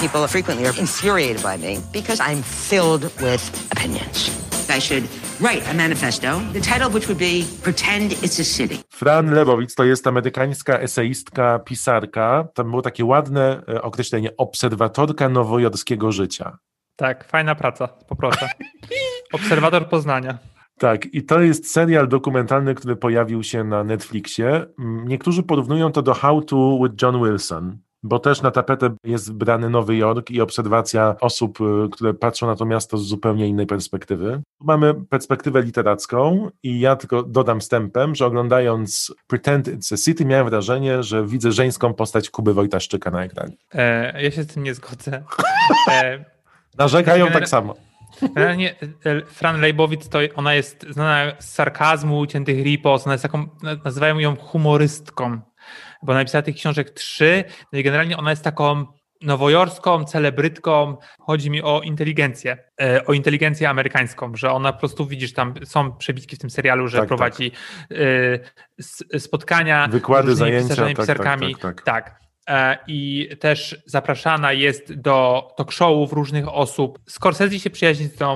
[0.00, 4.45] People are frequently infuriated by me because I'm filled with opinions.
[4.70, 5.04] I should
[5.40, 8.78] write a manifesto, the title of which would be Pretend It's a City.
[8.90, 12.48] Fran Lebowitz to jest amerykańska eseistka, pisarka.
[12.54, 16.58] Tam było takie ładne e, określenie obserwatorka nowojorskiego życia.
[16.96, 18.48] Tak, fajna praca, poproszę.
[19.32, 20.38] Obserwator Poznania.
[20.78, 24.66] Tak, i to jest serial dokumentalny, który pojawił się na Netflixie.
[25.04, 29.70] Niektórzy porównują to do How to with John Wilson, bo też na tapetę jest brany
[29.70, 34.42] Nowy Jork i obserwacja osób, y, które patrzą na to miasto z zupełnie innej perspektywy.
[34.60, 40.50] Mamy perspektywę literacką i ja tylko dodam wstępem, że oglądając Pretend It's a City miałem
[40.50, 43.56] wrażenie, że widzę żeńską postać Kuby Wojtaszczyka na ekranie.
[43.74, 45.22] E, ja się z tym nie zgodzę.
[45.90, 46.24] E,
[46.78, 47.74] Narzekają tak samo.
[48.34, 53.46] Generalnie e, Fran Lejbowicz to ona jest znana z sarkazmu, ciętych ripos, ona jest taką,
[53.84, 55.40] nazywają ją humorystką,
[56.02, 58.86] bo napisała tych książek trzy, no i generalnie ona jest taką
[59.22, 65.32] nowojorską celebrytką, chodzi mi o inteligencję, e, o inteligencję amerykańską, że ona po prostu, widzisz,
[65.32, 67.52] tam są przebitki w tym serialu, że Tak, prowadzi
[69.14, 71.84] e, spotkania, Wykłady, z zajęcia, pisarzami, tak, tak, pisarkami, tak, tak.
[71.84, 72.20] tak.
[72.48, 76.98] E, I też zapraszana jest do talk showów różnych osób.
[77.08, 78.26] Scorsese się przyjaźni z e,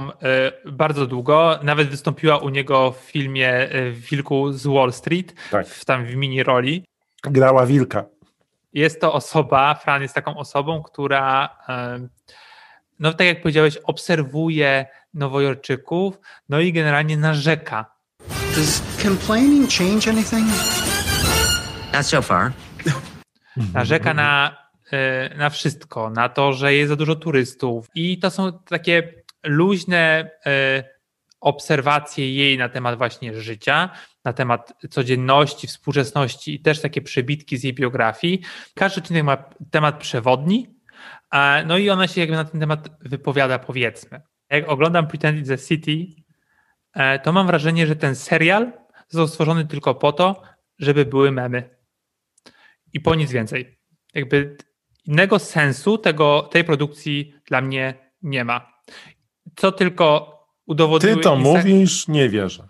[0.72, 1.58] bardzo długo.
[1.62, 5.66] Nawet wystąpiła u niego w filmie Wilku z Wall Street, Tak.
[5.66, 6.84] w, tam w mini roli.
[7.22, 8.04] Grała Wilka.
[8.72, 11.56] Jest to osoba, Fran jest taką osobą, która,
[12.98, 17.94] no tak jak powiedziałeś, obserwuje Nowojorczyków, no i generalnie narzeka.
[18.56, 20.46] Does complaining change anything?
[21.92, 22.52] Not so far.
[23.74, 24.56] Narzeka na,
[24.92, 27.86] e, na wszystko, na to, że jest za dużo turystów.
[27.94, 30.84] I to są takie luźne e,
[31.40, 33.90] obserwacje jej na temat właśnie życia,
[34.24, 38.40] na temat codzienności, współczesności i też takie przebitki z jej biografii.
[38.74, 39.36] Każdy odcinek ma
[39.70, 40.80] temat przewodni,
[41.66, 44.20] no i ona się jakby na ten temat wypowiada, powiedzmy.
[44.50, 46.06] Jak oglądam Pretend a City,
[46.92, 48.72] e, to mam wrażenie, że ten serial
[49.08, 50.42] został stworzony tylko po to,
[50.78, 51.76] żeby były memy
[52.92, 53.78] i po nic więcej.
[54.14, 54.56] Jakby
[55.04, 58.72] innego sensu tego, tej produkcji dla mnie nie ma.
[59.56, 62.68] Co tylko udowodniły Ty to mówisz, nie wierzę.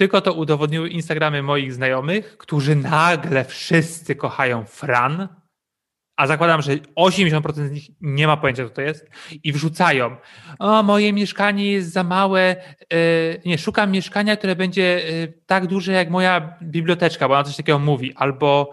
[0.00, 5.28] Tylko to udowodniły Instagramy moich znajomych, którzy nagle wszyscy kochają Fran,
[6.16, 9.10] a zakładam, że 80% z nich nie ma pojęcia, co to jest,
[9.44, 10.16] i wrzucają.
[10.58, 12.56] O, moje mieszkanie jest za małe.
[12.92, 17.56] Yy, nie, szukam mieszkania, które będzie yy, tak duże jak moja biblioteczka, bo ona coś
[17.56, 18.72] takiego mówi, albo,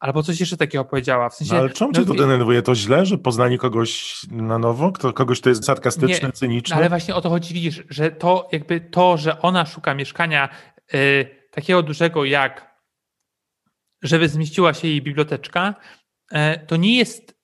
[0.00, 1.28] albo coś jeszcze takiego powiedziała.
[1.28, 2.62] W sensie, No, ale czemu cię no, to i- denerwuje?
[2.62, 4.92] To źle, że poznanie kogoś na nowo?
[4.92, 6.74] Kto, kogoś, kto jest sarkastyczny, Nie, cyniczny?
[6.74, 10.48] No ale właśnie o to chodzi, widzisz, że to jakby to, że ona szuka mieszkania
[10.94, 12.76] y, takiego dużego jak,
[14.02, 15.74] żeby zmieściła się jej biblioteczka,
[16.32, 17.35] y, to nie jest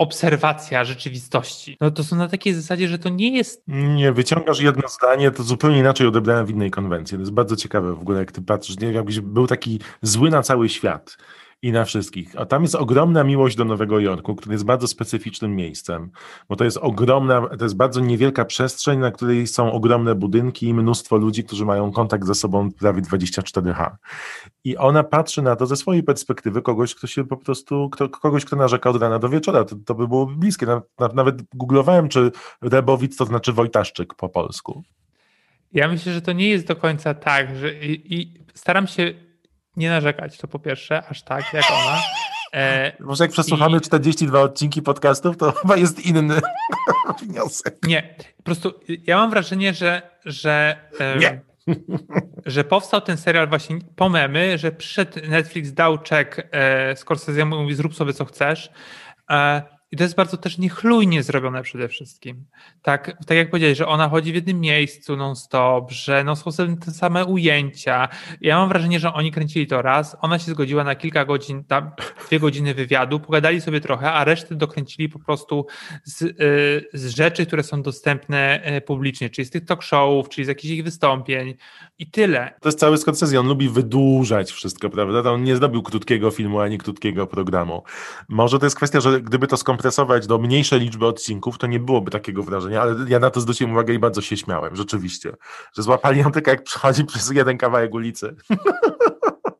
[0.00, 1.76] obserwacja rzeczywistości.
[1.80, 5.42] No to są na takiej zasadzie, że to nie jest Nie, wyciągasz jedno zdanie, to
[5.42, 7.16] zupełnie inaczej odebrałem w innej konwencji.
[7.16, 8.92] To jest bardzo ciekawe w ogóle, jak ty patrzysz, nie?
[8.92, 11.16] jakbyś był taki zły na cały świat
[11.62, 12.34] i na wszystkich.
[12.36, 16.10] A tam jest ogromna miłość do Nowego Jorku, który jest bardzo specyficznym miejscem,
[16.48, 20.74] bo to jest ogromna, to jest bardzo niewielka przestrzeń, na której są ogromne budynki i
[20.74, 23.90] mnóstwo ludzi, którzy mają kontakt ze sobą prawie 24H.
[24.64, 28.44] I ona patrzy na to ze swojej perspektywy kogoś, kto się po prostu, kto, kogoś,
[28.44, 29.64] kto narzeka od rana do wieczora.
[29.64, 30.66] To, to by było bliskie.
[30.66, 32.30] Na, na, nawet googlowałem, czy
[32.62, 34.82] Rebowic to znaczy Wojtaszczyk po polsku.
[35.72, 39.29] Ja myślę, że to nie jest do końca tak, że i, i staram się
[39.76, 41.98] nie narzekać, to po pierwsze, aż tak jak ona.
[42.54, 46.40] E, Może jak przesłuchamy I- 42 odcinki podcastów, to chyba jest inny
[47.22, 47.76] wniosek.
[47.86, 50.76] Nie, po prostu ja mam wrażenie, że, że,
[52.46, 57.74] że powstał ten serial właśnie po memy, że przyszedł Netflix, dał czek e, Scorsese mówi
[57.74, 58.70] zrób sobie co chcesz.
[59.30, 62.44] E, I to jest bardzo też niechlujnie zrobione przede wszystkim.
[62.82, 66.90] Tak, tak jak powiedziałeś, że ona chodzi w jednym miejscu non-stop, że no są te
[66.90, 68.08] same ujęcia.
[68.40, 71.90] Ja mam wrażenie, że oni kręcili to raz, ona się zgodziła na kilka godzin, tam
[72.26, 75.66] dwie godziny wywiadu, pogadali sobie trochę, a resztę dokręcili po prostu
[76.04, 76.34] z, y,
[76.92, 80.72] z rzeczy, które są dostępne y, publicznie, czyli z tych talk showów, czyli z jakichś
[80.72, 81.54] ich wystąpień
[81.98, 82.54] i tyle.
[82.60, 85.22] To jest cały Scorsese, on lubi wydłużać wszystko, prawda?
[85.22, 87.82] To on nie zrobił krótkiego filmu, ani krótkiego programu.
[88.28, 91.80] Może to jest kwestia, że gdyby to skompletować skompresować do mniejszej liczby odcinków, to nie
[91.80, 95.32] byłoby takiego wrażenia, ale ja na to zwróciłem uwagę i bardzo się śmiałem, rzeczywiście,
[95.76, 98.36] że złapali ją tylko jak przychodzi przez jeden kawałek ulicy.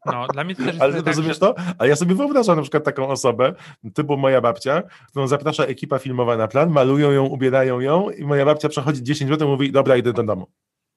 [0.06, 1.40] No, dla mnie to też jest Ale tak, rozumiesz że...
[1.40, 1.54] to?
[1.78, 3.54] Ale ja sobie wyobrażam na przykład taką osobę,
[3.94, 8.44] typu moja babcia, którą zaprasza ekipa filmowa na plan, malują ją, ubierają ją i moja
[8.44, 10.46] babcia przechodzi 10 minut i mówi, dobra, idę do domu.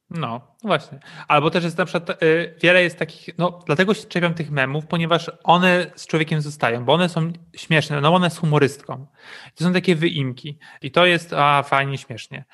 [0.10, 1.00] No, właśnie.
[1.28, 4.88] Albo też jest na przykład, y, wiele jest takich, no dlatego się czepiam tych memów,
[4.88, 9.08] ponieważ one z człowiekiem zostają, bo one są śmieszne, no one są humorystką.
[9.56, 12.46] To są takie wyimki i to jest, a fajnie, śmiesznie.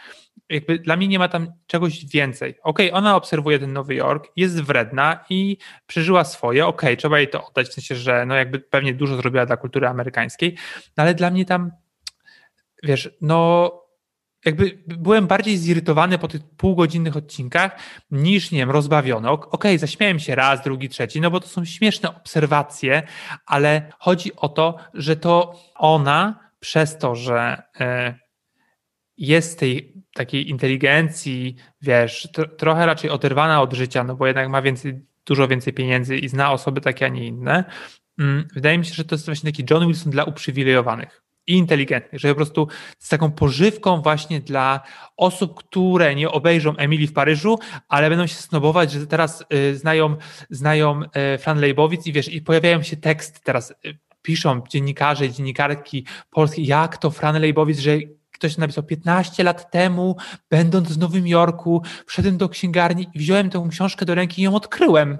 [0.49, 2.49] Jakby dla mnie nie ma tam czegoś więcej.
[2.63, 5.57] Okej, okay, ona obserwuje ten Nowy Jork, jest wredna i
[5.87, 9.15] przeżyła swoje, okej, okay, trzeba jej to oddać, w sensie, że no jakby pewnie dużo
[9.15, 10.57] zrobiła dla kultury amerykańskiej,
[10.97, 11.71] no ale dla mnie tam,
[12.83, 13.71] wiesz, no
[14.45, 17.79] jakby byłem bardziej zirytowany po tych półgodzinnych odcinkach
[18.11, 19.29] niż, nie wiem, rozbawiony.
[19.29, 23.03] Okej, okay, zaśmiałem się raz, drugi, trzeci, no bo to są śmieszne obserwacje,
[23.45, 28.15] ale chodzi o to, że to ona przez to, że e,
[29.17, 35.05] jest tej takiej inteligencji, wiesz, trochę raczej oderwana od życia, no bo jednak ma więcej,
[35.25, 37.63] dużo więcej pieniędzy i zna osoby takie, a nie inne.
[38.19, 42.21] Mm, wydaje mi się, że to jest właśnie taki John Wilson dla uprzywilejowanych i inteligentnych,
[42.21, 42.67] że po prostu
[42.99, 44.81] z taką pożywką właśnie dla
[45.17, 50.15] osób, które nie obejrzą Emilii w Paryżu, ale będą się snobować, że teraz y, znają,
[50.49, 55.33] znają y, Fran Lejbowic i wiesz, i pojawiają się teksty teraz, y, piszą dziennikarze i
[55.33, 57.97] dziennikarki polskie, jak to Fran Lejbowic, że
[58.31, 60.17] ktoś napisał 15 lat temu,
[60.49, 64.55] będąc w Nowym Jorku, wszedłem do księgarni i wziąłem tę książkę do ręki i ją
[64.55, 65.17] odkryłem.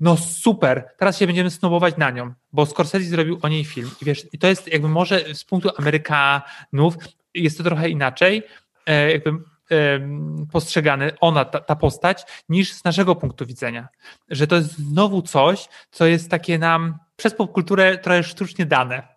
[0.00, 3.90] No super, teraz się będziemy snobować na nią, bo Scorsese zrobił o niej film.
[4.02, 6.94] I wiesz, i to jest jakby może z punktu Amerykanów
[7.34, 8.42] jest to trochę inaczej,
[8.86, 9.32] e, jakby
[10.52, 13.88] postrzegany, ona, ta, ta, postać, niż z naszego punktu widzenia.
[14.28, 19.08] Że to jest znowu coś, co jest takie nam przez popkulturę trochę sztucznie dane.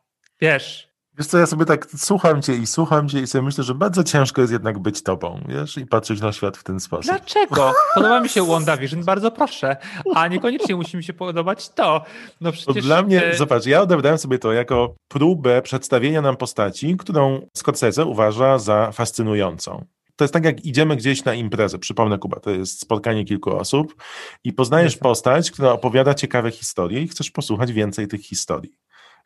[0.42, 3.76] Wiesz, Wiesz co, ja sobie tak słucham cię i słucham cię i sobie myślę, że
[3.76, 7.06] bardzo ciężko jest jednak być tobą, wiesz, i patrzeć na świat w ten sposób.
[7.06, 7.74] Dlaczego?
[7.96, 9.78] Podoba mi się WandaVision, bardzo proszę,
[10.16, 12.04] a niekoniecznie musi mi się podobać to.
[12.42, 12.76] No przecież...
[12.76, 13.38] To dla mnie, e...
[13.38, 19.86] zobacz, ja odebrałem sobie to jako próbę przedstawienia nam postaci, którą Scorsese uważa za fascynującą.
[20.16, 21.80] To jest tak, jak idziemy gdzieś na imprezę.
[21.80, 23.96] Przypomnę, Kuba, to jest spotkanie kilku osób
[24.44, 28.78] i poznajesz postać, która opowiada ciekawe historie i chcesz posłuchać więcej tych historii.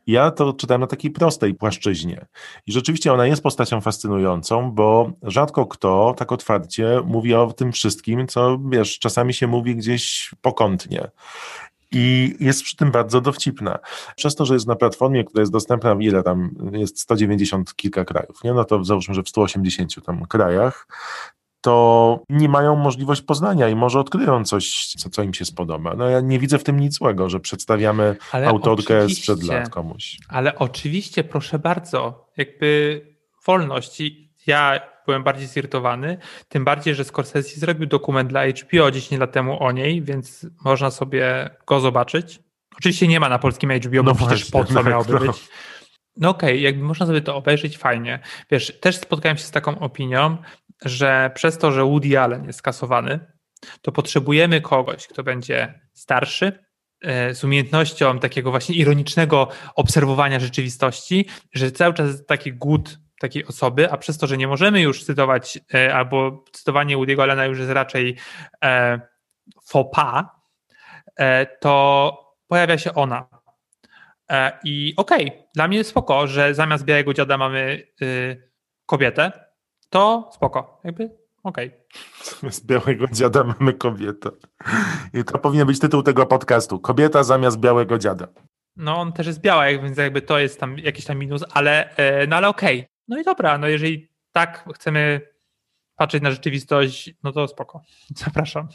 [0.08, 2.26] Ja to czytam na takiej prostej płaszczyźnie.
[2.67, 8.28] I rzeczywiście ona jest postacią fascynującą, bo rzadko kto tak otwarcie mówi o tym wszystkim,
[8.28, 11.12] co wiesz, czasami się mówi gdzieś pokątnie.
[11.91, 13.80] I jest przy tym bardzo dowcipna.
[14.15, 18.06] Przez to, że jest na platformie, która jest dostępna w ile tam jest 190 kilka
[18.06, 18.54] krajów, nie?
[18.54, 20.88] no to załóżmy, że w 180 tam krajach,
[21.67, 25.95] to nie mają możliwość poznania i może odkryją coś, co, co im się spodoba.
[25.95, 30.17] No ja nie widzę w tym nic złego, że przedstawiamy ale autorkę sprzed lat komuś.
[30.30, 33.01] Ale oczywiście, proszę bardzo, jakby
[33.45, 34.01] wolność.
[34.47, 36.17] Ja byłem bardziej zirytowany,
[36.49, 40.91] tym bardziej, że Scorsese zrobił dokument dla HBO 10 lat temu o niej, więc można
[40.91, 42.39] sobie go zobaczyć.
[42.77, 45.19] Oczywiście nie ma na polskim HBO, no bo właśnie, przecież po co tak, miałoby no.
[45.19, 45.49] być.
[46.17, 48.19] No okej, okay, jakby można sobie to obejrzeć, fajnie.
[48.51, 50.38] Wiesz, też spotkałem się z taką opinią,
[50.85, 53.19] że przez to, że Woody Allen jest skasowany,
[53.81, 56.63] to potrzebujemy kogoś, kto będzie starszy,
[57.01, 63.91] e, z umiejętnością takiego właśnie ironicznego obserwowania rzeczywistości, że cały czas taki głód takiej osoby,
[63.91, 67.71] a przez to, że nie możemy już cytować, e, albo cytowanie Woody'ego Allena już jest
[67.71, 68.17] raczej
[68.63, 69.01] e,
[69.91, 70.25] pas,
[71.15, 72.13] e, to
[72.47, 73.27] pojawia się ona.
[74.31, 78.51] E, I okej, okay, dla mnie jest spoko, że zamiast Białego Dziada mamy y,
[78.85, 79.46] kobietę,
[79.89, 80.82] to spoko.
[80.84, 81.71] Jakby okej.
[82.39, 82.52] Okay.
[82.52, 84.30] Z białego dziada mamy kobietę.
[85.13, 86.80] I to powinien być tytuł tego podcastu.
[86.80, 88.28] Kobieta zamiast białego dziada.
[88.76, 92.28] No on też jest biała, więc jakby to jest tam jakiś tam minus, ale, e,
[92.28, 92.80] no ale okej.
[92.80, 92.89] Okay.
[93.08, 95.21] No i dobra, no jeżeli tak chcemy
[95.97, 97.81] patrzeć na rzeczywistość, no to spoko.
[98.25, 98.67] Zapraszam.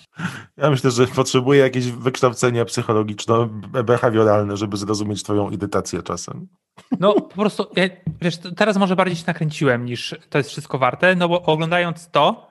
[0.56, 6.48] Ja myślę, że potrzebuję jakieś wykształcenie psychologiczno-behawioralne, żeby zrozumieć twoją irytację czasem.
[7.00, 7.88] No po prostu, ja,
[8.20, 12.50] wiesz, teraz może bardziej się nakręciłem niż to jest wszystko warte, no bo oglądając to,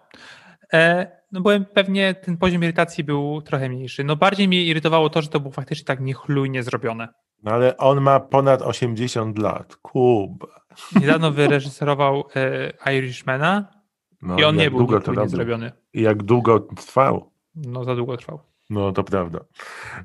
[0.74, 4.04] e, no byłem pewnie ten poziom irytacji był trochę mniejszy.
[4.04, 7.08] No bardziej mnie irytowało to, że to było faktycznie tak niechlujnie zrobione.
[7.44, 9.76] No ale on ma ponad 80 lat.
[9.76, 10.48] Kuba.
[11.02, 12.24] Niedawno wyreżyserował
[12.86, 13.81] e, Irishmana
[14.22, 15.72] no, i on nie był niechlujnie zrobiony.
[15.94, 17.32] I jak długo trwał?
[17.56, 18.40] No za długo trwał.
[18.70, 19.40] No to prawda.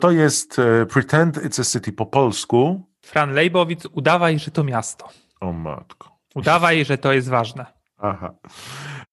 [0.00, 2.86] To jest e, Pretend It's a City po polsku.
[3.02, 5.08] Fran Lejbowic, udawaj, że to miasto.
[5.40, 6.16] O matko.
[6.34, 7.66] Udawaj, że to jest ważne.
[7.98, 8.34] Aha.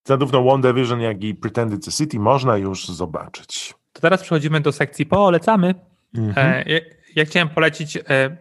[0.03, 3.73] Zarówno One Division, jak i Pretend It's a City można już zobaczyć.
[3.93, 5.75] To teraz przechodzimy do sekcji polecamy.
[6.15, 6.47] Mhm.
[6.47, 6.79] E, ja,
[7.15, 8.37] ja, chciałem polecić e,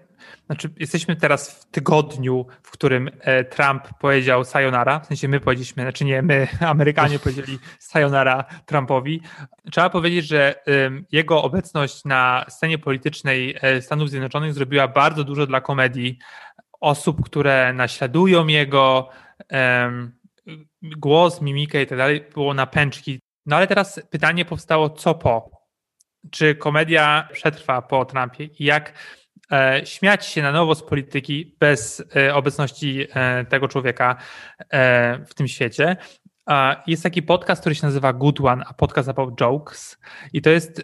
[0.47, 5.83] znaczy jesteśmy teraz w tygodniu, w którym e, Trump powiedział sayonara, w sensie my powiedzieliśmy,
[5.83, 9.21] znaczy nie my, Amerykanie powiedzieli sayonara Trumpowi.
[9.73, 10.55] Trzeba powiedzieć, że
[11.13, 16.19] jego obecność na scenie politycznej e, Stanów Zjednoczonych zrobiła bardzo dużo dla komedii
[16.81, 19.09] osób, które naśladują jego
[20.83, 23.21] głos, mimikę i tak dalej, było na pęczki.
[23.47, 25.51] No ale teraz pytanie powstało, co po?
[26.31, 28.93] Czy komedia przetrwa po Trumpie i jak
[29.85, 34.17] śmiać się na nowo z polityki bez e, obecności e, tego człowieka
[34.71, 35.97] e, w tym świecie?
[36.87, 39.99] Jest taki podcast, który się nazywa Good One, a podcast about jokes.
[40.33, 40.83] I to jest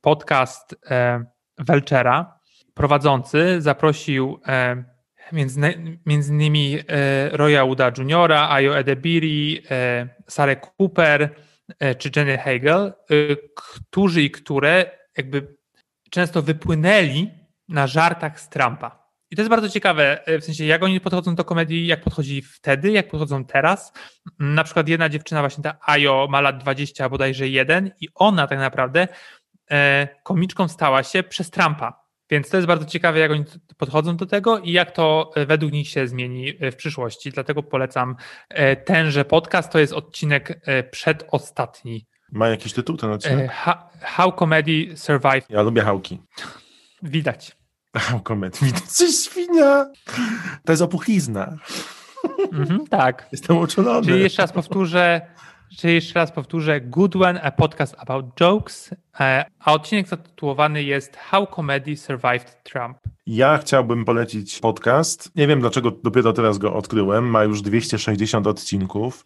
[0.00, 1.24] podcast e,
[1.58, 2.40] Welchera.
[2.74, 4.84] Prowadzący zaprosił e,
[5.32, 6.78] między, innymi
[7.32, 9.62] Roya Uda Jr., Ayo Edebiri,
[10.28, 11.34] Sarah Cooper
[11.98, 12.92] czy Jenny Hagel,
[13.54, 15.55] którzy i które jakby
[16.10, 17.30] często wypłynęli
[17.68, 19.06] na żartach z Trumpa.
[19.30, 22.42] I to jest bardzo ciekawe, e, w sensie jak oni podchodzą do komedii, jak podchodzili
[22.42, 23.92] wtedy, jak podchodzą teraz.
[24.38, 28.58] Na przykład jedna dziewczyna, właśnie ta Ayo, ma lat 20 bodajże jeden i ona tak
[28.58, 29.08] naprawdę
[29.70, 32.06] e, komiczką stała się przez Trumpa.
[32.30, 33.44] Więc to jest bardzo ciekawe, jak oni
[33.76, 37.30] podchodzą do tego i jak to e, według nich się zmieni w przyszłości.
[37.30, 38.16] Dlatego polecam
[38.84, 39.72] tenże podcast.
[39.72, 42.06] To jest odcinek przedostatni.
[42.32, 43.50] Ma jakiś tytuł ten odcinek?
[44.02, 45.50] How Comedy Survived.
[45.50, 46.18] Ja lubię hałki.
[47.02, 47.56] Widać.
[48.24, 49.86] Komet, coś świnia.
[50.64, 51.56] To jest opuchlizna.
[52.52, 53.28] Mhm, tak.
[53.32, 54.06] Jestem uczulony.
[54.06, 55.20] Czyli jeszcze raz powtórzę,
[55.78, 61.16] czyli jeszcze raz powtórzę, Good One, a podcast about jokes, e, a odcinek zatytułowany jest
[61.16, 62.98] How Comedy Survived Trump.
[63.26, 65.36] Ja chciałbym polecić podcast.
[65.36, 67.24] Nie wiem dlaczego dopiero teraz go odkryłem.
[67.24, 69.24] Ma już 260 odcinków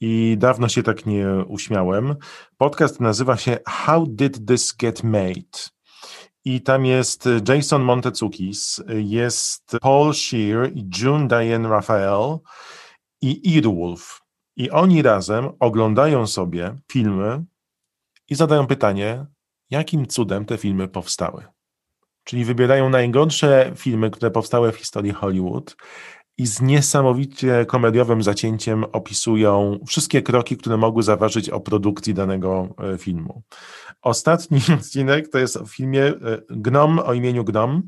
[0.00, 2.16] i dawno się tak nie uśmiałem.
[2.56, 5.70] Podcast nazywa się How Did This Get Made?
[6.44, 10.70] I tam jest Jason Montezukis, jest Paul Shear,
[11.02, 12.38] June Diane Raphael
[13.20, 14.20] i Earwolf.
[14.56, 17.44] I oni razem oglądają sobie filmy
[18.28, 19.26] i zadają pytanie,
[19.70, 21.44] jakim cudem te filmy powstały.
[22.24, 25.76] Czyli wybierają najgorsze filmy, które powstały w historii Hollywood
[26.40, 32.98] i z niesamowicie komediowym zacięciem opisują wszystkie kroki, które mogły zaważyć o produkcji danego e,
[32.98, 33.42] filmu.
[34.02, 36.14] Ostatni odcinek to jest w filmie e,
[36.50, 37.82] Gnom o imieniu Gnom.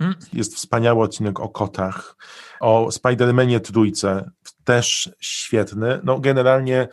[0.00, 0.14] Mm.
[0.32, 2.16] Jest wspaniały odcinek o kotach,
[2.60, 4.30] o Spider-Manie trójce,
[4.64, 6.00] też świetny.
[6.04, 6.88] No generalnie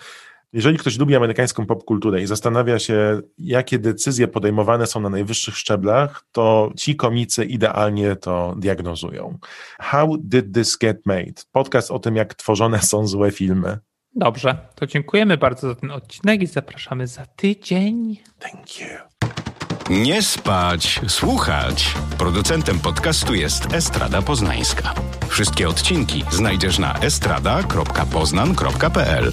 [0.54, 6.24] jeżeli ktoś lubi amerykańską popkulturę i zastanawia się, jakie decyzje podejmowane są na najwyższych szczeblach,
[6.32, 9.38] to ci komicy idealnie to diagnozują.
[9.80, 11.34] How did this get made?
[11.52, 13.78] Podcast o tym, jak tworzone są złe filmy.
[14.16, 18.18] Dobrze, to dziękujemy bardzo za ten odcinek i zapraszamy za tydzień.
[18.40, 18.88] Thank you.
[19.90, 21.96] Nie spać, słuchać.
[22.18, 24.94] Producentem podcastu jest Estrada Poznańska.
[25.28, 29.32] Wszystkie odcinki znajdziesz na estrada.poznan.pl.